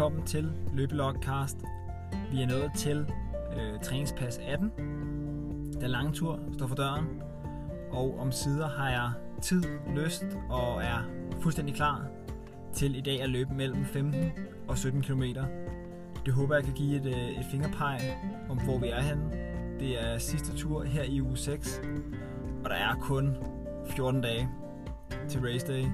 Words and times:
Velkommen 0.00 0.26
til 0.26 0.52
Løbelogcast. 0.72 1.56
Vi 2.30 2.42
er 2.42 2.46
nået 2.46 2.70
til 2.76 3.12
øh, 3.52 3.80
træningspas 3.82 4.40
18. 4.46 4.72
Den 5.80 5.90
lange 5.90 6.12
tur 6.12 6.40
står 6.52 6.66
for 6.66 6.74
døren, 6.74 7.22
og 7.90 8.18
om 8.18 8.32
sider 8.32 8.68
har 8.68 8.90
jeg 8.90 9.10
tid, 9.42 9.62
lyst 9.96 10.24
og 10.50 10.82
er 10.82 11.08
fuldstændig 11.40 11.74
klar 11.74 12.06
til 12.74 12.96
i 12.96 13.00
dag 13.00 13.22
at 13.22 13.30
løbe 13.30 13.54
mellem 13.54 13.84
15 13.84 14.32
og 14.68 14.78
17 14.78 15.02
km. 15.02 15.22
Det 16.26 16.34
håber 16.34 16.54
jeg 16.54 16.64
kan 16.64 16.74
give 16.74 16.96
et, 16.96 17.06
øh, 17.06 17.40
et 17.40 17.46
fingerpeg 17.50 18.18
om, 18.50 18.60
hvor 18.60 18.78
vi 18.78 18.88
er 18.88 19.00
henne. 19.00 19.30
Det 19.80 20.02
er 20.02 20.18
sidste 20.18 20.56
tur 20.56 20.82
her 20.82 21.02
i 21.02 21.20
uge 21.20 21.36
6, 21.36 21.80
og 22.64 22.70
der 22.70 22.76
er 22.76 22.94
kun 22.94 23.36
14 23.86 24.20
dage 24.20 24.48
til 25.28 25.40
race 25.40 25.66
day. 25.66 25.84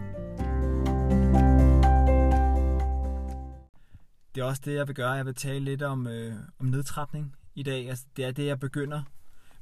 Det 4.37 4.43
er 4.43 4.47
også 4.47 4.63
det, 4.65 4.75
jeg 4.75 4.87
vil 4.89 4.95
gøre. 4.95 5.11
Jeg 5.11 5.27
vil 5.27 5.35
tale 5.35 5.65
lidt 5.65 5.83
om, 5.83 6.07
øh, 6.07 6.37
om 6.59 6.67
nedtrapning 6.67 7.37
i 7.55 7.63
dag. 7.63 7.89
Altså, 7.89 8.05
det 8.17 8.25
er 8.25 8.31
det, 8.31 8.47
jeg 8.47 8.61
begynder, 8.61 9.03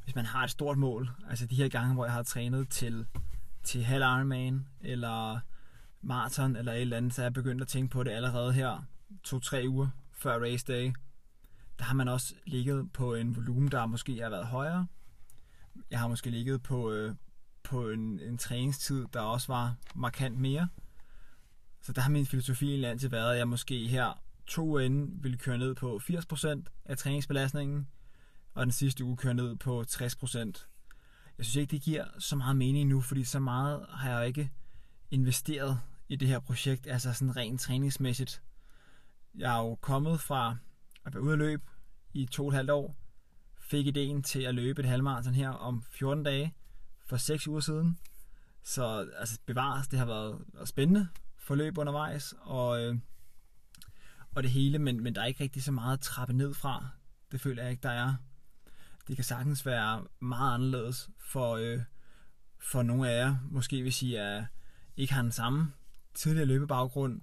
hvis 0.04 0.14
man 0.14 0.24
har 0.24 0.44
et 0.44 0.50
stort 0.50 0.78
mål. 0.78 1.10
Altså 1.30 1.46
de 1.46 1.54
her 1.54 1.68
gange, 1.68 1.94
hvor 1.94 2.04
jeg 2.04 2.14
har 2.14 2.22
trænet 2.22 2.68
til, 2.68 3.06
til 3.64 3.84
halv 3.84 4.02
Ironman, 4.02 4.68
eller 4.80 5.40
maraton, 6.02 6.56
eller 6.56 6.72
et 6.72 6.80
eller 6.80 6.96
andet, 6.96 7.14
så 7.14 7.22
er 7.22 7.24
jeg 7.24 7.32
begyndt 7.32 7.62
at 7.62 7.68
tænke 7.68 7.92
på 7.92 8.02
det 8.02 8.10
allerede 8.10 8.52
her, 8.52 8.82
to-tre 9.24 9.64
uger 9.68 9.88
før 10.12 10.38
race 10.38 10.64
day. 10.66 10.92
Der 11.78 11.84
har 11.84 11.94
man 11.94 12.08
også 12.08 12.34
ligget 12.46 12.92
på 12.92 13.14
en 13.14 13.36
volumen, 13.36 13.70
der 13.70 13.86
måske 13.86 14.22
har 14.22 14.30
været 14.30 14.46
højere. 14.46 14.86
Jeg 15.90 15.98
har 15.98 16.08
måske 16.08 16.30
ligget 16.30 16.62
på, 16.62 16.90
øh, 16.90 17.14
på 17.62 17.90
en, 17.90 18.20
en 18.20 18.38
træningstid, 18.38 19.06
der 19.12 19.20
også 19.20 19.52
var 19.52 19.74
markant 19.94 20.38
mere. 20.38 20.68
Så 21.82 21.92
der 21.92 22.00
har 22.00 22.10
min 22.10 22.26
filosofi 22.26 22.68
egentlig 22.68 22.90
altid 22.90 23.08
været, 23.08 23.32
at 23.32 23.38
jeg 23.38 23.48
måske 23.48 23.86
her 23.86 24.23
to 24.46 24.62
uger 24.62 24.80
inden 24.80 25.22
ville 25.22 25.38
køre 25.38 25.58
ned 25.58 25.74
på 25.74 26.00
80% 26.02 26.62
af 26.84 26.98
træningsbelastningen, 26.98 27.88
og 28.54 28.66
den 28.66 28.72
sidste 28.72 29.04
uge 29.04 29.16
køre 29.16 29.34
ned 29.34 29.56
på 29.56 29.84
60%. 29.88 30.38
Jeg 31.38 31.46
synes 31.46 31.56
ikke, 31.56 31.70
det 31.70 31.82
giver 31.82 32.04
så 32.18 32.36
meget 32.36 32.56
mening 32.56 32.88
nu, 32.88 33.00
fordi 33.00 33.24
så 33.24 33.40
meget 33.40 33.86
har 33.88 34.18
jeg 34.18 34.26
ikke 34.26 34.50
investeret 35.10 35.80
i 36.08 36.16
det 36.16 36.28
her 36.28 36.38
projekt, 36.38 36.86
altså 36.86 37.12
sådan 37.12 37.36
rent 37.36 37.60
træningsmæssigt. 37.60 38.42
Jeg 39.34 39.56
er 39.56 39.62
jo 39.62 39.74
kommet 39.74 40.20
fra 40.20 40.56
at 41.04 41.14
være 41.14 41.22
ude 41.22 41.32
at 41.32 41.38
løbe 41.38 41.62
i 42.12 42.26
to 42.26 42.42
og 42.42 42.48
et 42.48 42.54
halvt 42.54 42.70
år, 42.70 42.96
fik 43.60 43.86
ideen 43.86 44.22
til 44.22 44.42
at 44.42 44.54
løbe 44.54 44.82
et 44.82 44.88
halvmarathon 44.88 45.34
her 45.34 45.50
om 45.50 45.82
14 45.90 46.24
dage 46.24 46.54
for 47.06 47.16
6 47.16 47.48
uger 47.48 47.60
siden. 47.60 47.98
Så 48.62 49.10
altså, 49.18 49.38
bevares, 49.46 49.88
det 49.88 49.98
har 49.98 50.06
været 50.06 50.44
spændende 50.64 51.08
forløb 51.36 51.78
undervejs, 51.78 52.34
og, 52.40 52.82
øh, 52.82 52.96
og 54.34 54.42
det 54.42 54.50
hele, 54.50 54.78
men, 54.78 55.02
men 55.02 55.14
der 55.14 55.20
er 55.20 55.26
ikke 55.26 55.42
rigtig 55.42 55.62
så 55.62 55.72
meget 55.72 55.92
at 55.92 56.00
trappe 56.00 56.34
ned 56.34 56.54
fra. 56.54 56.88
Det 57.32 57.40
føler 57.40 57.62
jeg 57.62 57.70
ikke, 57.70 57.82
der 57.82 57.90
er. 57.90 58.14
Det 59.08 59.16
kan 59.16 59.24
sagtens 59.24 59.66
være 59.66 60.04
meget 60.20 60.54
anderledes 60.54 61.10
for, 61.18 61.56
øh, 61.56 61.80
for 62.58 62.82
nogle 62.82 63.10
af 63.10 63.18
jer. 63.18 63.36
Måske 63.50 63.82
hvis 63.82 64.02
I 64.02 64.14
er, 64.14 64.44
ikke 64.96 65.14
har 65.14 65.22
den 65.22 65.32
samme 65.32 65.72
tidligere 66.14 66.46
løbebaggrund, 66.46 67.20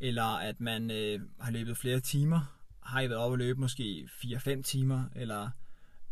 eller 0.00 0.24
at 0.24 0.60
man 0.60 0.90
øh, 0.90 1.20
har 1.40 1.50
løbet 1.50 1.76
flere 1.76 2.00
timer. 2.00 2.56
Har 2.82 3.00
I 3.00 3.08
været 3.08 3.20
oppe 3.20 3.34
at 3.34 3.38
løbe 3.38 3.60
måske 3.60 4.08
4-5 4.12 4.62
timer, 4.62 5.04
eller 5.16 5.42
et 5.42 5.50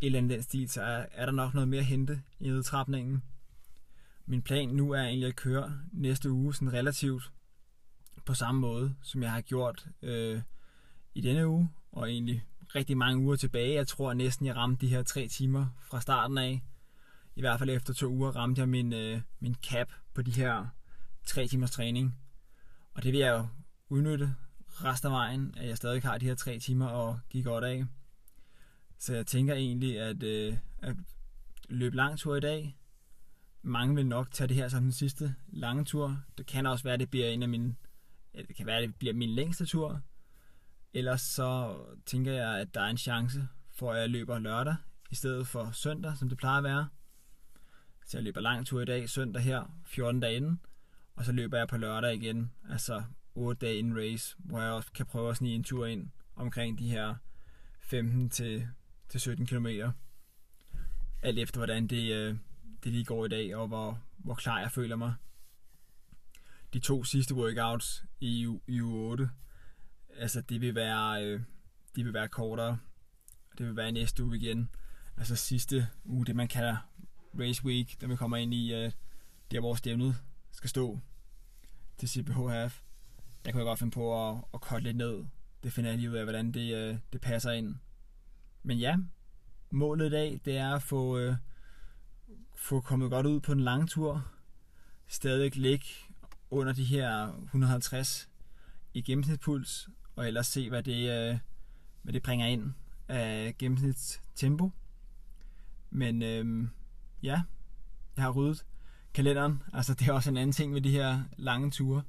eller 0.00 0.18
andet 0.18 0.30
den 0.30 0.42
stil, 0.42 0.68
så 0.68 0.82
er, 0.82 1.06
er 1.12 1.26
der 1.26 1.32
nok 1.32 1.54
noget 1.54 1.68
mere 1.68 1.80
at 1.80 1.86
hente 1.86 2.22
i 2.40 2.48
nedtrapningen. 2.48 3.22
Min 4.26 4.42
plan 4.42 4.68
nu 4.68 4.90
er 4.90 5.02
egentlig 5.02 5.28
at 5.28 5.36
køre 5.36 5.80
næste 5.92 6.30
uge 6.30 6.54
sådan 6.54 6.72
relativt 6.72 7.32
på 8.28 8.34
samme 8.34 8.60
måde, 8.60 8.94
som 9.02 9.22
jeg 9.22 9.32
har 9.32 9.40
gjort 9.40 9.86
øh, 10.02 10.40
i 11.14 11.20
denne 11.20 11.48
uge, 11.48 11.70
og 11.92 12.10
egentlig 12.10 12.44
rigtig 12.74 12.96
mange 12.96 13.22
uger 13.22 13.36
tilbage. 13.36 13.74
Jeg 13.74 13.88
tror 13.88 14.12
næsten, 14.12 14.46
jeg 14.46 14.56
ramte 14.56 14.86
de 14.86 14.90
her 14.90 15.02
tre 15.02 15.28
timer 15.28 15.66
fra 15.80 16.00
starten 16.00 16.38
af. 16.38 16.62
I 17.36 17.40
hvert 17.40 17.58
fald 17.58 17.70
efter 17.70 17.94
to 17.94 18.06
uger 18.06 18.36
ramte 18.36 18.60
jeg 18.60 18.68
min, 18.68 18.92
øh, 18.92 19.20
min 19.40 19.54
cap 19.54 19.88
på 20.14 20.22
de 20.22 20.30
her 20.30 20.66
tre 21.24 21.46
timers 21.46 21.70
træning. 21.70 22.18
Og 22.94 23.02
det 23.02 23.12
vil 23.12 23.20
jeg 23.20 23.38
jo 23.38 23.46
udnytte 23.88 24.34
resten 24.64 25.06
af 25.06 25.12
vejen, 25.12 25.54
at 25.56 25.68
jeg 25.68 25.76
stadig 25.76 26.02
har 26.02 26.18
de 26.18 26.26
her 26.26 26.34
tre 26.34 26.58
timer 26.58 26.86
og 26.86 27.20
gik 27.30 27.44
godt 27.44 27.64
af. 27.64 27.84
Så 28.98 29.14
jeg 29.14 29.26
tænker 29.26 29.54
egentlig, 29.54 30.00
at, 30.00 30.22
øh, 30.22 30.56
at 30.78 30.96
løbe 31.68 31.96
lang 31.96 32.18
tur 32.18 32.36
i 32.36 32.40
dag. 32.40 32.76
Mange 33.62 33.94
vil 33.94 34.06
nok 34.06 34.30
tage 34.30 34.48
det 34.48 34.56
her 34.56 34.68
som 34.68 34.82
den 34.82 34.92
sidste 34.92 35.34
lange 35.48 35.84
tur. 35.84 36.22
Det 36.38 36.46
kan 36.46 36.66
også 36.66 36.84
være, 36.84 36.94
at 36.94 37.00
det 37.00 37.10
bliver 37.10 37.26
en 37.26 37.42
af 37.42 37.48
mine 37.48 37.74
det 38.34 38.56
kan 38.56 38.66
være, 38.66 38.76
at 38.76 38.88
det 38.88 38.96
bliver 38.96 39.14
min 39.14 39.30
længste 39.30 39.66
tur. 39.66 40.00
Ellers 40.94 41.20
så 41.20 41.76
tænker 42.06 42.32
jeg, 42.32 42.58
at 42.58 42.74
der 42.74 42.80
er 42.80 42.90
en 42.90 42.98
chance 42.98 43.48
for, 43.70 43.92
at 43.92 44.00
jeg 44.00 44.10
løber 44.10 44.38
lørdag 44.38 44.76
i 45.10 45.14
stedet 45.14 45.46
for 45.46 45.70
søndag, 45.70 46.16
som 46.16 46.28
det 46.28 46.38
plejer 46.38 46.58
at 46.58 46.64
være. 46.64 46.88
Så 48.06 48.18
jeg 48.18 48.24
løber 48.24 48.40
lang 48.40 48.66
tur 48.66 48.80
i 48.80 48.84
dag, 48.84 49.08
søndag 49.08 49.42
her, 49.42 49.80
14 49.86 50.20
dage 50.20 50.36
inden. 50.36 50.60
Og 51.16 51.24
så 51.24 51.32
løber 51.32 51.58
jeg 51.58 51.68
på 51.68 51.76
lørdag 51.76 52.14
igen, 52.14 52.52
altså 52.70 53.02
8 53.34 53.66
dage 53.66 53.78
inden 53.78 53.96
race, 53.98 54.36
hvor 54.38 54.60
jeg 54.60 54.72
også 54.72 54.92
kan 54.92 55.06
prøve 55.06 55.30
at 55.30 55.36
snige 55.36 55.54
en 55.54 55.64
tur 55.64 55.86
ind 55.86 56.10
omkring 56.36 56.78
de 56.78 56.90
her 56.90 57.14
15 57.80 58.30
til, 58.30 58.68
til 59.08 59.20
17 59.20 59.46
km. 59.46 59.66
Alt 61.22 61.38
efter 61.38 61.58
hvordan 61.58 61.86
det, 61.86 62.12
øh, 62.12 62.36
det 62.84 62.92
lige 62.92 63.04
går 63.04 63.24
i 63.24 63.28
dag, 63.28 63.56
og 63.56 63.68
hvor, 63.68 64.02
hvor 64.16 64.34
klar 64.34 64.60
jeg 64.60 64.70
føler 64.70 64.96
mig 64.96 65.14
de 66.72 66.78
to 66.78 67.04
sidste 67.04 67.34
workouts 67.34 68.04
i, 68.20 68.58
i 68.66 68.80
uge 68.80 69.10
8, 69.10 69.30
altså 70.16 70.40
det 70.40 70.60
vil 70.60 70.74
være, 70.74 71.24
øh, 71.24 71.40
det 71.96 72.04
vil 72.04 72.14
være 72.14 72.28
kortere. 72.28 72.78
Det 73.58 73.66
vil 73.66 73.76
være 73.76 73.92
næste 73.92 74.24
uge 74.24 74.36
igen. 74.36 74.68
Altså 75.16 75.36
sidste 75.36 75.88
uge, 76.04 76.26
det 76.26 76.36
man 76.36 76.48
kalder 76.48 76.76
race 77.38 77.64
week, 77.64 78.00
der 78.00 78.06
vi 78.06 78.16
kommer 78.16 78.36
ind 78.36 78.54
i, 78.54 78.74
øh, 78.74 78.92
der 79.50 79.60
hvor 79.60 79.74
stævnet 79.74 80.16
skal 80.50 80.70
stå 80.70 81.00
til 81.98 82.08
CPH 82.08 82.48
Half. 82.48 82.80
Der 83.44 83.50
kan 83.50 83.58
jeg 83.58 83.66
godt 83.66 83.78
finde 83.78 83.90
på 83.90 84.28
at, 84.28 84.36
at 84.54 84.60
korte 84.60 84.84
lidt 84.84 84.96
ned. 84.96 85.24
Det 85.62 85.72
finder 85.72 85.90
jeg 85.90 85.98
lige 85.98 86.10
ud 86.10 86.16
af, 86.16 86.24
hvordan 86.24 86.52
det, 86.52 86.74
øh, 86.74 86.96
det 87.12 87.20
passer 87.20 87.50
ind. 87.50 87.74
Men 88.62 88.78
ja, 88.78 88.96
målet 89.70 90.06
i 90.06 90.10
dag, 90.10 90.40
det 90.44 90.56
er 90.56 90.74
at 90.74 90.82
få, 90.82 91.18
øh, 91.18 91.36
få 92.56 92.80
kommet 92.80 93.10
godt 93.10 93.26
ud 93.26 93.40
på 93.40 93.52
en 93.52 93.60
lang 93.60 93.90
tur. 93.90 94.30
Stadig 95.06 95.56
ligge 95.56 95.86
under 96.50 96.72
de 96.72 96.84
her 96.84 97.28
150 97.44 98.28
i 98.94 99.02
gennemsnitspuls, 99.02 99.88
og 100.16 100.26
ellers 100.26 100.46
se, 100.46 100.68
hvad 100.68 100.82
det, 100.82 101.30
øh, 101.30 101.38
hvad 102.02 102.12
det 102.12 102.22
bringer 102.22 102.46
ind 102.46 102.72
af 103.08 103.54
gennemsnitstempo. 103.58 104.70
Men 105.90 106.22
øh, 106.22 106.68
ja, 107.22 107.42
jeg 108.16 108.24
har 108.24 108.30
ryddet 108.30 108.64
kalenderen. 109.14 109.62
Altså 109.72 109.94
det 109.94 110.08
er 110.08 110.12
også 110.12 110.30
en 110.30 110.36
anden 110.36 110.52
ting 110.52 110.72
med 110.72 110.80
de 110.80 110.90
her 110.90 111.22
lange 111.36 111.70
ture. 111.70 112.02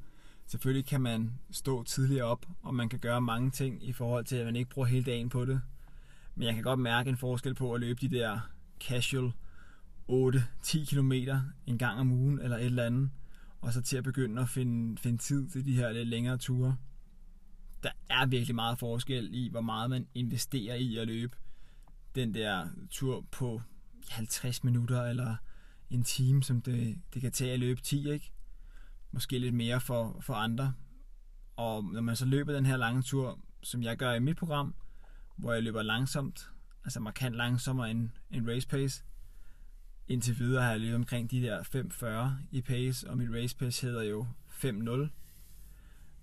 Selvfølgelig 0.45 0.85
kan 0.85 1.01
man 1.01 1.33
stå 1.51 1.83
tidligere 1.83 2.25
op, 2.25 2.45
og 2.61 2.75
man 2.75 2.89
kan 2.89 2.99
gøre 2.99 3.21
mange 3.21 3.51
ting 3.51 3.87
i 3.87 3.93
forhold 3.93 4.25
til, 4.25 4.35
at 4.35 4.45
man 4.45 4.55
ikke 4.55 4.69
bruger 4.69 4.87
hele 4.87 5.05
dagen 5.05 5.29
på 5.29 5.45
det. 5.45 5.61
Men 6.35 6.45
jeg 6.45 6.53
kan 6.53 6.63
godt 6.63 6.79
mærke 6.79 7.09
en 7.09 7.17
forskel 7.17 7.55
på 7.55 7.73
at 7.73 7.79
løbe 7.79 8.01
de 8.01 8.17
der 8.17 8.39
casual 8.79 9.31
8-10 10.09 10.95
km 10.95 11.11
en 11.67 11.77
gang 11.77 11.99
om 11.99 12.11
ugen 12.11 12.39
eller 12.39 12.57
et 12.57 12.65
eller 12.65 12.85
andet, 12.85 13.09
og 13.61 13.73
så 13.73 13.81
til 13.81 13.97
at 13.97 14.03
begynde 14.03 14.41
at 14.41 14.49
finde, 14.49 14.97
finde 14.97 15.17
tid 15.17 15.49
til 15.49 15.65
de 15.65 15.75
her 15.75 15.91
lidt 15.91 16.07
længere 16.07 16.37
ture. 16.37 16.77
Der 17.83 17.91
er 18.09 18.25
virkelig 18.25 18.55
meget 18.55 18.79
forskel 18.79 19.29
i, 19.33 19.49
hvor 19.49 19.61
meget 19.61 19.89
man 19.89 20.07
investerer 20.15 20.75
i 20.75 20.97
at 20.97 21.07
løbe 21.07 21.37
den 22.15 22.33
der 22.33 22.67
tur 22.89 23.25
på 23.31 23.61
50 24.09 24.63
minutter 24.63 25.03
eller 25.03 25.35
en 25.89 26.03
time, 26.03 26.43
som 26.43 26.61
det, 26.61 27.01
det 27.13 27.21
kan 27.21 27.31
tage 27.31 27.51
at 27.51 27.59
løbe 27.59 27.81
10, 27.81 28.09
ikke? 28.09 28.31
Måske 29.11 29.39
lidt 29.39 29.55
mere 29.55 29.81
for, 29.81 30.19
for 30.21 30.33
andre. 30.33 30.73
Og 31.55 31.83
når 31.83 32.01
man 32.01 32.15
så 32.15 32.25
løber 32.25 32.53
den 32.53 32.65
her 32.65 32.77
lange 32.77 33.01
tur, 33.01 33.39
som 33.63 33.83
jeg 33.83 33.97
gør 33.97 34.13
i 34.13 34.19
mit 34.19 34.37
program, 34.37 34.75
hvor 35.35 35.53
jeg 35.53 35.63
løber 35.63 35.81
langsomt, 35.81 36.49
altså 36.83 36.99
markant 36.99 37.35
langsommere 37.35 37.91
end, 37.91 38.09
end 38.31 38.49
race 38.49 38.67
pace, 38.67 39.03
Indtil 40.09 40.39
videre 40.39 40.63
har 40.63 40.71
jeg 40.71 40.79
løbet 40.79 40.95
omkring 40.95 41.31
de 41.31 41.41
der 41.41 41.63
5.40 41.63 42.45
i 42.51 42.61
pace, 42.61 43.09
og 43.09 43.17
mit 43.17 43.29
race 43.33 43.57
pace 43.57 43.87
hedder 43.87 44.03
jo 44.03 44.25
5.0. 44.49 45.07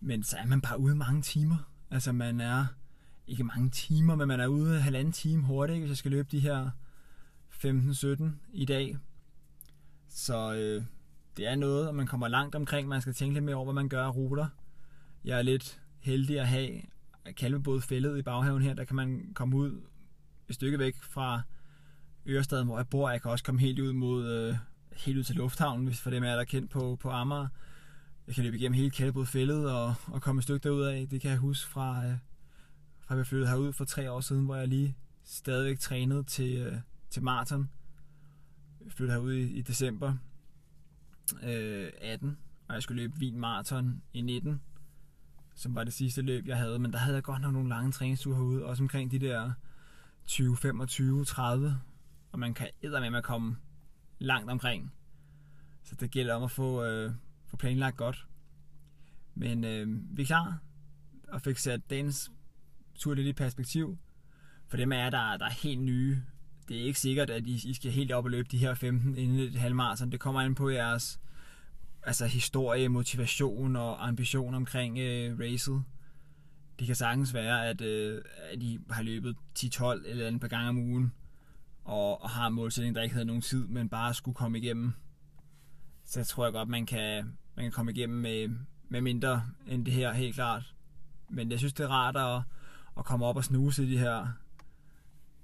Men 0.01 0.23
så 0.23 0.37
er 0.37 0.47
man 0.47 0.61
bare 0.61 0.81
ude 0.81 0.95
mange 0.95 1.23
timer. 1.23 1.57
Altså 1.91 2.13
man 2.13 2.41
er 2.41 2.67
ikke 3.27 3.45
mange 3.45 3.71
timer, 3.71 4.15
men 4.15 4.29
man 4.29 4.41
er 4.41 4.47
ude 4.47 4.81
halvanden 4.81 5.13
time 5.13 5.43
hurtigt, 5.43 5.79
hvis 5.79 5.89
jeg 5.89 5.97
skal 5.97 6.11
løbe 6.11 6.29
de 6.31 6.41
her 6.41 6.71
15-17 7.51 8.25
i 8.53 8.65
dag. 8.65 8.97
Så 10.09 10.55
øh, 10.55 10.83
det 11.37 11.47
er 11.47 11.55
noget, 11.55 11.89
og 11.89 11.95
man 11.95 12.07
kommer 12.07 12.29
langt 12.29 12.55
omkring. 12.55 12.89
Man 12.89 13.01
skal 13.01 13.15
tænke 13.15 13.35
lidt 13.35 13.45
mere 13.45 13.57
over, 13.57 13.65
hvad 13.65 13.75
man 13.75 13.89
gør 13.89 14.05
af 14.05 14.15
ruter. 14.15 14.47
Jeg 15.25 15.39
er 15.39 15.43
lidt 15.43 15.81
heldig 15.99 16.41
at 16.41 16.49
have 16.49 16.81
kalvebåd 17.37 17.81
fældet 17.81 18.19
i 18.19 18.23
baghaven 18.23 18.63
her. 18.63 18.75
Der 18.75 18.85
kan 18.85 18.97
man 18.97 19.33
komme 19.35 19.57
ud 19.57 19.81
et 20.49 20.55
stykke 20.55 20.79
væk 20.79 21.03
fra 21.03 21.43
Ørestaden, 22.27 22.67
hvor 22.67 22.77
jeg 22.77 22.89
bor. 22.89 23.11
Jeg 23.11 23.23
kan 23.23 23.31
også 23.31 23.45
komme 23.45 23.61
helt 23.61 23.79
ud 23.79 23.93
mod 23.93 24.31
øh, 24.31 24.57
helt 24.97 25.19
ud 25.19 25.25
til 25.25 25.37
lufthavnen, 25.37 25.87
hvis 25.87 26.01
for 26.01 26.11
dem 26.11 26.25
er 26.25 26.37
der 26.37 26.45
kendt 26.45 26.71
på, 26.71 26.97
på 27.01 27.11
Amager. 27.11 27.49
jeg 28.27 28.35
kan 28.35 28.45
løbe 28.45 28.57
igennem 28.57 28.77
hele 28.77 28.91
Kældebrud 28.91 29.27
fældet 29.27 29.73
og, 29.73 29.95
og 30.07 30.23
komme 30.23 30.39
et 30.39 30.43
stykke 30.43 30.69
derud 30.69 30.83
af. 30.83 31.09
Det 31.11 31.21
kan 31.21 31.31
jeg 31.31 31.39
huske 31.39 31.71
fra, 31.71 32.07
øh, 32.07 32.15
fra 33.01 33.15
jeg 33.15 33.27
flyttede 33.27 33.51
herud 33.51 33.73
for 33.73 33.85
tre 33.85 34.11
år 34.11 34.21
siden, 34.21 34.45
hvor 34.45 34.57
jeg 34.57 34.69
lige 34.69 34.97
stadigvæk 35.25 35.79
trænede 35.79 36.23
til, 36.23 36.57
øh, 36.57 36.77
til 37.11 37.23
maraton. 37.23 37.71
Jeg 38.85 38.93
flyttede 38.93 39.19
herud 39.19 39.33
i, 39.33 39.53
i 39.53 39.63
december 39.63 40.15
øh, 41.43 41.91
18, 42.01 42.39
og 42.69 42.75
jeg 42.75 42.83
skulle 42.83 43.03
løbe 43.03 43.19
Wien 43.19 43.41
Marathon 43.41 44.03
i 44.13 44.21
19, 44.21 44.61
som 45.55 45.75
var 45.75 45.85
det 45.85 45.93
sidste 45.93 46.23
løb, 46.23 46.47
jeg 46.47 46.57
havde. 46.57 46.79
Men 46.79 46.93
der 46.93 46.99
havde 46.99 47.15
jeg 47.15 47.23
godt 47.23 47.43
nok 47.43 47.53
nogle 47.53 47.69
lange 47.69 47.93
træningsture 47.93 48.37
herude, 48.37 48.65
også 48.65 48.83
omkring 48.83 49.11
de 49.11 49.19
der 49.19 49.53
20, 50.27 50.57
25, 50.57 51.25
30, 51.25 51.81
og 52.37 52.41
man 52.41 52.55
kan 52.55 52.69
med 52.83 53.19
at 53.19 53.25
komme 53.25 53.57
langt 54.19 54.51
omkring. 54.51 54.93
Så 55.83 55.95
det 55.95 56.11
gælder 56.11 56.35
om 56.35 56.43
at 56.43 56.51
få, 56.51 56.85
øh, 56.85 57.13
få 57.47 57.57
planlagt 57.57 57.97
godt. 57.97 58.27
Men 59.35 59.65
øh, 59.65 59.89
vi 60.17 60.23
er 60.23 60.27
klar 60.27 60.59
og 61.29 61.43
fik 61.43 61.59
sat 61.59 61.91
dagens 61.91 62.31
tur 62.95 63.15
lidt 63.15 63.27
i 63.27 63.33
perspektiv. 63.33 63.99
For 64.69 64.77
dem 64.77 64.93
af 64.93 64.97
jer, 64.97 65.11
der, 65.11 65.37
der 65.37 65.45
er 65.45 65.51
helt 65.51 65.81
nye, 65.81 66.23
det 66.69 66.81
er 66.81 66.85
ikke 66.85 67.01
sikkert, 67.01 67.31
at 67.31 67.47
I, 67.47 67.71
I 67.71 67.75
skal 67.75 67.91
helt 67.91 68.13
op 68.13 68.25
og 68.25 68.31
løbe 68.31 68.49
de 68.51 68.59
her 68.59 68.75
15 68.75 69.17
inden 69.17 69.39
et 69.39 69.55
halvmarathon. 69.55 70.13
Det 70.13 70.21
kommer 70.21 70.41
an 70.41 70.55
på 70.55 70.69
jeres 70.69 71.21
altså 72.03 72.27
historie, 72.27 72.89
motivation 72.89 73.77
og 73.77 74.09
ambition 74.09 74.55
omkring 74.55 74.99
øh, 74.99 75.39
racet. 75.39 75.85
Det 76.79 76.87
kan 76.87 76.97
sagtens 76.97 77.35
være, 77.35 77.69
at, 77.69 77.81
øh, 77.81 78.23
at 78.53 78.63
I 78.63 78.79
har 78.91 79.03
løbet 79.03 79.37
10-12 79.59 80.09
eller 80.09 80.27
andet 80.27 80.41
par 80.41 80.49
gange 80.49 80.69
om 80.69 80.79
ugen, 80.79 81.13
og, 81.87 82.23
og 82.23 82.31
har 82.31 82.47
en 82.47 82.55
målsætning, 82.55 82.95
der 82.95 83.03
ikke 83.03 83.15
havde 83.15 83.27
nogen 83.27 83.43
tid, 83.43 83.67
men 83.67 83.89
bare 83.89 84.15
skulle 84.15 84.35
komme 84.35 84.59
igennem. 84.59 84.93
Så 86.05 86.25
tror 86.25 86.45
jeg 86.45 86.53
godt, 86.53 86.69
man 86.69 86.87
kan, 86.87 87.39
man 87.55 87.65
kan 87.65 87.73
komme 87.73 87.93
igennem 87.93 88.19
med, 88.19 88.49
med 88.89 89.01
mindre 89.01 89.43
end 89.67 89.85
det 89.85 89.95
her, 89.95 90.13
helt 90.13 90.35
klart. 90.35 90.75
Men 91.29 91.51
jeg 91.51 91.59
synes, 91.59 91.73
det 91.73 91.85
er 91.85 91.89
rart 91.89 92.17
at, 92.17 92.43
at 92.99 93.05
komme 93.05 93.27
op 93.27 93.37
og 93.37 93.45
snuse 93.45 93.87
de 93.87 93.99
her, 93.99 94.29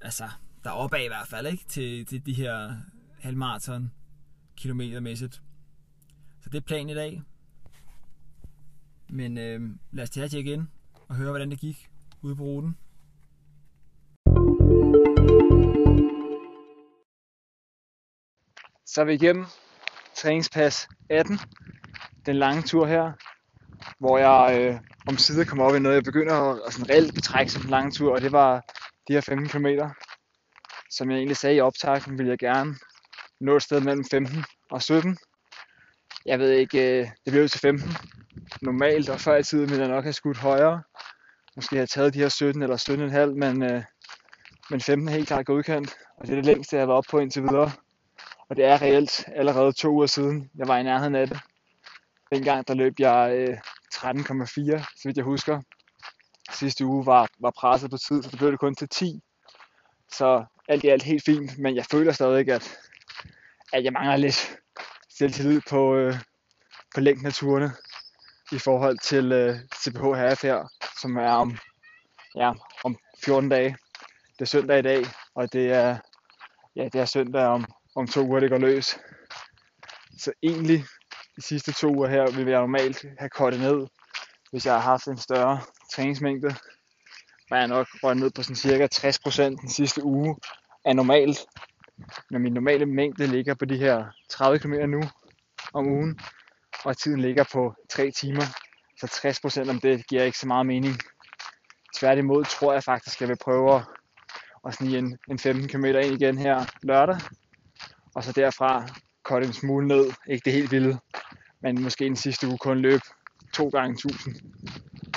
altså, 0.00 0.28
der 0.64 0.70
er 0.70 0.74
opad 0.74 1.04
i 1.04 1.08
hvert 1.08 1.28
fald, 1.28 1.46
ikke? 1.46 1.64
Til, 1.64 2.06
til 2.06 2.26
de 2.26 2.32
her 2.32 2.76
halvmarathon 3.20 3.92
kilometermæssigt. 4.56 5.42
Så 6.40 6.50
det 6.50 6.56
er 6.58 6.62
planen 6.62 6.90
i 6.90 6.94
dag. 6.94 7.22
Men 9.08 9.38
øh, 9.38 9.70
lad 9.92 10.02
os 10.02 10.10
tage 10.10 10.28
jer 10.32 10.38
igen 10.38 10.68
og 11.08 11.16
høre, 11.16 11.30
hvordan 11.30 11.50
det 11.50 11.60
gik 11.60 11.90
ude 12.22 12.36
på 12.36 12.42
ruten. 12.42 12.76
Så 18.94 19.00
er 19.00 19.04
vi 19.04 19.14
igennem 19.14 19.46
træningspas 20.14 20.88
18, 21.10 21.38
den 22.26 22.36
lange 22.36 22.62
tur 22.62 22.86
her, 22.86 23.12
hvor 23.98 24.18
jeg 24.18 24.60
øh, 24.60 24.80
om 25.08 25.16
sider 25.16 25.44
kommer 25.44 25.64
op 25.64 25.74
i 25.74 25.78
noget, 25.78 25.96
jeg 25.96 26.04
begynder 26.04 26.34
at, 26.34 26.60
at 26.66 26.72
sådan 26.72 26.90
reelt 26.90 27.14
betrække 27.14 27.52
som 27.52 27.62
en 27.62 27.70
lang 27.70 27.94
tur, 27.94 28.14
og 28.14 28.20
det 28.20 28.32
var 28.32 28.60
de 29.08 29.12
her 29.12 29.20
15 29.20 29.48
km. 29.48 29.66
Som 30.90 31.10
jeg 31.10 31.16
egentlig 31.16 31.36
sagde 31.36 31.56
i 31.56 31.60
optakten, 31.60 32.18
ville 32.18 32.30
jeg 32.30 32.38
gerne 32.38 32.74
nå 33.40 33.56
et 33.56 33.62
sted 33.62 33.80
mellem 33.80 34.04
15 34.10 34.44
og 34.70 34.82
17. 34.82 35.18
Jeg 36.26 36.38
ved 36.38 36.50
ikke, 36.50 37.00
øh, 37.00 37.08
det 37.24 37.32
blev 37.32 37.48
til 37.48 37.60
15 37.60 37.90
normalt, 38.62 39.08
og 39.08 39.20
før 39.20 39.36
i 39.36 39.42
tiden 39.42 39.70
ville 39.70 39.84
jeg 39.84 39.90
nok 39.94 40.04
have 40.04 40.12
skudt 40.12 40.38
højere. 40.38 40.82
Måske 41.56 41.76
have 41.76 41.86
taget 41.86 42.14
de 42.14 42.18
her 42.18 42.28
17 42.28 42.62
eller 42.62 42.76
17,5, 42.76 43.34
men, 43.34 43.62
øh, 43.62 43.82
men 44.70 44.80
15 44.80 45.08
er 45.08 45.12
helt 45.12 45.28
klart 45.28 45.46
godkendt, 45.46 45.94
og 46.16 46.26
det 46.26 46.32
er 46.32 46.36
det 46.36 46.46
længste, 46.46 46.76
jeg 46.76 46.82
har 46.82 46.86
været 46.86 46.98
op 46.98 47.04
på 47.10 47.18
indtil 47.18 47.42
videre. 47.42 47.70
Og 48.52 48.56
det 48.56 48.64
er 48.64 48.82
reelt 48.82 49.24
allerede 49.36 49.72
to 49.72 49.88
uger 49.88 50.06
siden, 50.06 50.50
jeg 50.54 50.68
var 50.68 50.78
i 50.78 50.82
nærheden 50.82 51.14
af 51.14 51.28
det. 51.28 51.40
Dengang 52.32 52.68
der 52.68 52.74
løb 52.74 52.94
jeg 52.98 53.34
øh, 53.36 53.58
13,4, 53.94 54.84
så 54.96 55.02
vidt 55.04 55.16
jeg 55.16 55.24
husker. 55.24 55.62
Sidste 56.50 56.86
uge 56.86 57.06
var, 57.06 57.28
var 57.38 57.50
presset 57.50 57.90
på 57.90 57.96
tid, 57.96 58.22
så 58.22 58.30
det 58.30 58.38
blev 58.38 58.50
det 58.50 58.60
kun 58.60 58.74
til 58.74 58.88
10. 58.88 59.20
Så 60.12 60.44
alt 60.68 60.84
i 60.84 60.88
alt 60.88 61.02
helt 61.02 61.24
fint, 61.24 61.58
men 61.58 61.76
jeg 61.76 61.84
føler 61.90 62.12
stadig, 62.12 62.48
at, 62.48 62.78
at 63.72 63.84
jeg 63.84 63.92
mangler 63.92 64.16
lidt 64.16 64.58
selvtillid 65.18 65.60
på, 65.70 65.94
øh, 65.94 66.14
på 66.94 67.00
længden 67.00 67.26
af 67.26 67.32
turene 67.32 67.72
i 68.52 68.58
forhold 68.58 68.98
til 68.98 69.32
øh, 69.32 69.56
CPH 69.76 70.04
HF 70.04 70.42
her, 70.42 70.68
som 71.00 71.16
er 71.16 71.30
om, 71.30 71.58
ja, 72.36 72.52
om 72.84 72.96
14 73.24 73.48
dage. 73.48 73.76
Det 74.32 74.40
er 74.40 74.44
søndag 74.44 74.78
i 74.78 74.82
dag, 74.82 75.04
og 75.34 75.52
det 75.52 75.72
er, 75.72 75.98
ja, 76.76 76.88
det 76.92 77.00
er 77.00 77.04
søndag 77.04 77.46
om, 77.46 77.64
om 77.96 78.06
to 78.06 78.26
uger, 78.26 78.40
det 78.40 78.50
går 78.50 78.58
løs. 78.58 78.98
Så 80.18 80.32
egentlig 80.42 80.84
de 81.36 81.42
sidste 81.42 81.72
to 81.72 81.88
uger 81.88 82.08
her 82.08 82.36
vil 82.36 82.46
jeg 82.46 82.60
normalt 82.60 83.04
have 83.18 83.30
kortet 83.30 83.60
ned, 83.60 83.86
hvis 84.50 84.66
jeg 84.66 84.74
har 84.74 84.80
haft 84.80 85.06
en 85.06 85.18
større 85.18 85.60
træningsmængde. 85.94 86.54
Var 87.50 87.58
jeg 87.58 87.68
nok 87.68 87.86
røget 88.02 88.16
ned 88.16 88.30
på 88.30 88.42
sådan 88.42 88.56
cirka 88.56 88.88
60% 88.94 89.42
den 89.42 89.70
sidste 89.70 90.04
uge 90.04 90.36
er 90.84 90.92
normalt. 90.92 91.38
Men 92.30 92.42
min 92.42 92.52
normale 92.52 92.86
mængde 92.86 93.26
ligger 93.26 93.54
på 93.54 93.64
de 93.64 93.76
her 93.76 94.04
30 94.30 94.58
km 94.58 94.72
nu 94.72 95.02
om 95.72 95.86
ugen, 95.86 96.20
og 96.84 96.96
tiden 96.96 97.20
ligger 97.20 97.44
på 97.52 97.74
3 97.90 98.10
timer. 98.10 98.42
Så 99.00 99.06
60% 99.66 99.70
om 99.70 99.80
det 99.80 100.06
giver 100.06 100.22
ikke 100.22 100.38
så 100.38 100.46
meget 100.46 100.66
mening. 100.66 100.94
Tværtimod 101.96 102.44
tror 102.44 102.72
jeg 102.72 102.84
faktisk, 102.84 103.16
at 103.16 103.20
jeg 103.20 103.28
vil 103.28 103.38
prøve 103.44 103.82
at 104.66 104.74
snige 104.74 104.98
en, 104.98 105.18
en 105.30 105.38
15 105.38 105.68
km 105.68 105.84
ind 105.84 106.22
igen 106.22 106.38
her 106.38 106.64
lørdag. 106.82 107.20
Og 108.14 108.24
så 108.24 108.32
derfra 108.32 108.86
korte 109.22 109.46
en 109.46 109.52
smule 109.52 109.88
ned. 109.88 110.12
Ikke 110.26 110.44
det 110.44 110.52
helt 110.52 110.70
vilde, 110.70 110.98
men 111.62 111.82
måske 111.82 112.04
den 112.04 112.16
sidste 112.16 112.46
uge 112.46 112.58
kun 112.58 112.78
løb 112.78 113.00
to 113.54 113.68
gange 113.68 113.92
1000 113.92 114.36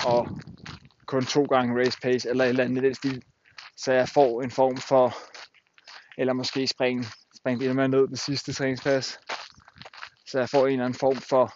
og 0.06 0.39
kun 1.06 1.25
to 1.25 1.44
gange 1.44 1.81
race 1.81 1.97
pace 2.01 2.30
eller 2.30 2.44
et 2.44 2.50
eller 2.50 2.63
andet 2.63 2.83
i 2.83 2.86
den 2.86 2.95
stil. 2.95 3.24
Så 3.77 3.94
jeg 3.94 4.09
får 4.09 4.42
en 4.42 4.51
form 4.51 4.77
for, 4.77 5.18
eller 6.18 6.33
måske 6.33 6.68
springe, 6.68 7.06
springe 7.38 7.65
endnu 7.65 7.75
mere 7.75 7.88
ned 7.88 8.07
den 8.07 8.18
sidste 8.18 8.53
træningspas. 8.53 9.19
Så 10.27 10.39
jeg 10.39 10.50
får 10.50 10.68
en 10.68 10.74
eller 10.74 10.86
anden 10.86 11.00
form 11.00 11.15
for 11.15 11.53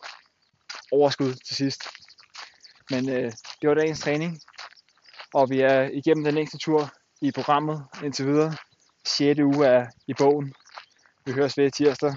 overskud 0.92 1.34
til 1.34 1.56
sidst. 1.56 1.84
Men 2.90 3.10
øh, 3.10 3.32
det 3.62 3.70
var 3.70 3.74
dagens 3.74 4.00
træning, 4.00 4.40
og 5.34 5.50
vi 5.50 5.62
er 5.62 5.82
igennem 5.82 6.24
den 6.24 6.34
længste 6.36 6.58
tur 6.58 6.90
i 7.22 7.32
programmet 7.32 7.86
indtil 8.04 8.28
videre. 8.28 8.56
6. 9.06 9.40
uge 9.40 9.66
er 9.66 9.88
i 10.08 10.14
bogen. 10.14 10.54
Vi 11.30 11.34
høres 11.34 11.58
ved 11.58 11.72
tirsdag. 11.72 12.16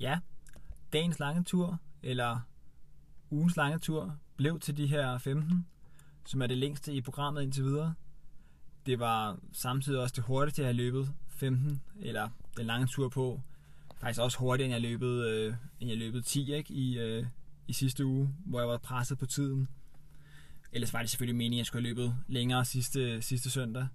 Ja, 0.00 0.18
dagens 0.92 1.18
lange 1.18 1.44
tur, 1.44 1.78
eller 2.02 2.40
ugens 3.30 3.56
lange 3.56 3.78
tur, 3.78 4.16
blev 4.36 4.60
til 4.60 4.76
de 4.76 4.86
her 4.86 5.18
15, 5.18 5.66
som 6.24 6.42
er 6.42 6.46
det 6.46 6.58
længste 6.58 6.92
i 6.92 7.00
programmet 7.00 7.42
indtil 7.42 7.64
videre. 7.64 7.94
Det 8.86 8.98
var 8.98 9.38
samtidig 9.52 10.00
også 10.00 10.14
det 10.16 10.24
hurtigste, 10.24 10.62
jeg 10.62 10.68
har 10.68 10.72
løbet 10.72 11.08
15, 11.28 11.82
eller 12.00 12.28
den 12.56 12.66
lange 12.66 12.86
tur 12.86 13.08
på. 13.08 13.40
Faktisk 14.00 14.20
også 14.20 14.38
hurtigere, 14.38 14.66
end 14.66 14.72
jeg 14.72 14.82
løbet, 14.90 15.26
øh, 15.26 15.54
end 15.80 15.90
jeg 15.90 15.98
løbet 15.98 16.24
10 16.24 16.54
ikke? 16.54 16.74
I, 16.74 16.98
øh, 16.98 17.26
i 17.68 17.72
sidste 17.72 18.06
uge, 18.06 18.34
hvor 18.46 18.60
jeg 18.60 18.68
var 18.68 18.78
presset 18.78 19.18
på 19.18 19.26
tiden. 19.26 19.68
Ellers 20.72 20.92
var 20.92 21.00
det 21.00 21.10
selvfølgelig 21.10 21.36
meningen, 21.36 21.54
at 21.54 21.58
jeg 21.58 21.66
skulle 21.66 21.88
have 21.88 21.94
løbet 21.94 22.16
længere 22.28 22.64
sidste, 22.64 23.22
sidste 23.22 23.50
søndag. 23.50 23.88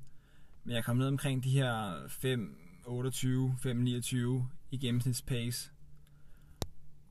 Men 0.69 0.75
jeg 0.75 0.83
kom 0.83 0.97
ned 0.97 1.07
omkring 1.07 1.43
de 1.43 1.49
her 1.49 1.93
5.28, 2.05 4.41
5.29 4.41 4.43
i 4.71 4.77
gennemsnitspace 4.77 5.71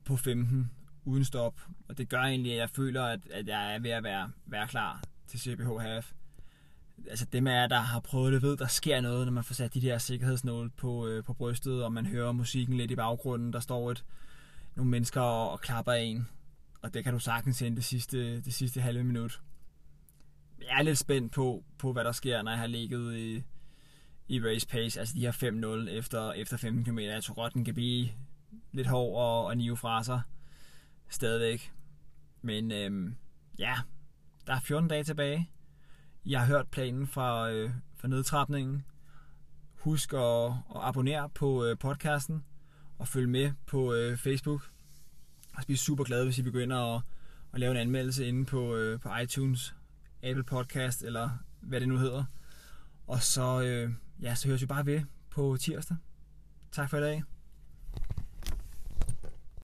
på 0.05 0.17
15 0.17 0.71
uden 1.05 1.25
stop. 1.25 1.61
Og 1.89 1.97
det 1.97 2.09
gør 2.09 2.21
egentlig, 2.21 2.51
at 2.51 2.57
jeg 2.57 2.69
føler, 2.69 3.03
at, 3.03 3.19
at 3.31 3.47
jeg 3.47 3.75
er 3.75 3.79
ved 3.79 3.89
at 3.89 4.03
være, 4.03 4.31
være 4.45 4.67
klar 4.67 5.03
til 5.27 5.39
CPH 5.39 5.79
Half. 5.79 6.11
Altså 7.09 7.25
dem 7.25 7.47
af 7.47 7.61
jer, 7.61 7.67
der 7.67 7.79
har 7.79 7.99
prøvet 7.99 8.33
det, 8.33 8.41
ved, 8.41 8.57
der 8.57 8.67
sker 8.67 9.01
noget, 9.01 9.27
når 9.27 9.31
man 9.31 9.43
får 9.43 9.53
sat 9.53 9.73
de 9.73 9.81
der 9.81 9.97
sikkerhedsnåle 9.97 10.69
på, 10.69 11.07
øh, 11.07 11.23
på 11.23 11.33
brystet, 11.33 11.83
og 11.83 11.93
man 11.93 12.05
hører 12.05 12.31
musikken 12.31 12.77
lidt 12.77 12.91
i 12.91 12.95
baggrunden. 12.95 13.53
Der 13.53 13.59
står 13.59 13.91
et, 13.91 14.05
nogle 14.75 14.91
mennesker 14.91 15.21
og, 15.21 15.51
og 15.51 15.61
klapper 15.61 15.93
en. 15.93 16.27
Og 16.81 16.93
det 16.93 17.03
kan 17.03 17.13
du 17.13 17.19
sagtens 17.19 17.57
sende 17.57 17.75
det 17.75 17.85
sidste, 17.85 18.41
det 18.41 18.53
sidste 18.53 18.81
halve 18.81 19.03
minut. 19.03 19.41
Er 20.69 20.81
lidt 20.81 20.97
spændt 20.97 21.33
på, 21.33 21.63
på, 21.77 21.93
hvad 21.93 22.03
der 22.03 22.11
sker, 22.11 22.41
når 22.41 22.51
jeg 22.51 22.59
har 22.59 22.67
ligget 22.67 23.17
i, 23.17 23.43
i 24.27 24.41
race 24.41 24.67
pace, 24.67 24.99
altså 24.99 25.15
de 25.15 25.21
her 25.21 25.85
5-0 25.87 25.89
efter, 25.89 26.31
efter 26.31 26.57
15 26.57 26.83
km. 26.83 26.99
Jeg 26.99 27.23
tror 27.23 27.33
godt, 27.33 27.53
den 27.53 27.65
kan 27.65 27.73
blive 27.73 28.09
lidt 28.71 28.87
hård 28.87 29.21
og, 29.21 29.45
og 29.45 29.57
nive 29.57 29.77
fra 29.77 30.03
sig 30.03 30.21
stadigvæk. 31.09 31.73
Men 32.41 32.71
øhm, 32.71 33.15
ja, 33.59 33.75
der 34.47 34.53
er 34.53 34.59
14 34.59 34.89
dage 34.89 35.03
tilbage. 35.03 35.49
Jeg 36.25 36.39
har 36.39 36.47
hørt 36.47 36.67
planen 36.67 37.07
fra, 37.07 37.51
øh, 37.51 37.71
fra 37.97 38.07
nedtrapningen. 38.07 38.85
Husk 39.73 40.13
at, 40.13 40.45
at 40.49 40.81
abonnere 40.81 41.29
på 41.29 41.65
øh, 41.65 41.77
podcasten 41.77 42.43
og 42.97 43.07
følge 43.07 43.27
med 43.27 43.51
på 43.65 43.93
øh, 43.93 44.17
Facebook. 44.17 44.69
Jeg 45.57 45.63
bliver 45.65 45.77
super 45.77 46.03
glad, 46.03 46.23
hvis 46.23 46.37
I 46.37 46.41
begynder 46.41 46.95
at, 46.95 47.01
at 47.53 47.59
lave 47.59 47.71
en 47.71 47.77
anmeldelse 47.77 48.27
inde 48.27 48.45
på, 48.45 48.75
øh, 48.75 48.99
på 48.99 49.09
iTunes, 49.23 49.75
Apple 50.23 50.43
Podcast 50.43 51.03
eller 51.03 51.29
hvad 51.61 51.79
det 51.79 51.87
nu 51.87 51.97
hedder. 51.97 52.23
Og 53.07 53.23
så, 53.23 53.61
øh, 53.61 53.91
ja, 54.21 54.35
så 54.35 54.47
høres 54.47 54.61
vi 54.61 54.65
bare 54.65 54.85
ved 54.85 55.01
på 55.29 55.57
tirsdag. 55.59 55.97
Tak 56.71 56.89
for 56.89 56.97
i 56.97 57.01
dag. 57.01 57.23